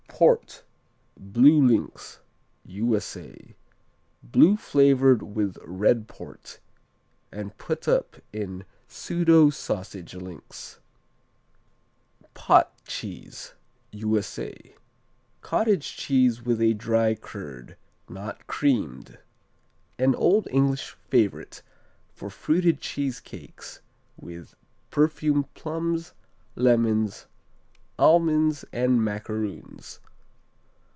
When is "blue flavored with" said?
4.21-5.57